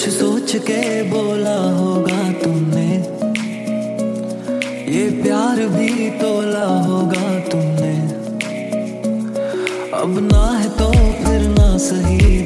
[0.00, 2.96] सोच के बोला होगा तुमने।
[4.92, 7.98] ये प्यार भी तोला होगा तुमने।
[9.92, 12.41] अब ना है तो फिर ना सही।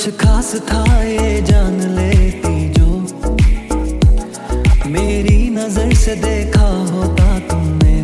[0.00, 2.86] कुछ खास था ये जान लेती जो
[4.90, 7.98] मेरी नज़र से देखा होता तुमने।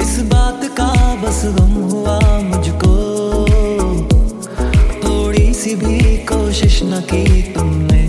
[0.00, 0.90] इस बात का
[1.22, 2.94] बस गम हुआ मुझको।
[5.02, 5.98] थोड़ी सी भी
[6.30, 8.02] कोशिश न की तुमने।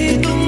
[0.00, 0.39] C'était